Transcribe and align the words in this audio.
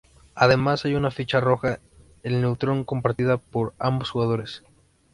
Además 0.33 0.83
hay 0.83 0.95
una 0.95 1.11
ficha 1.11 1.39
roja, 1.41 1.79
el 2.23 2.41
Neutrón, 2.41 2.85
compartida 2.85 3.37
por 3.37 3.75
ambos 3.77 4.09
jugadores. 4.09 4.63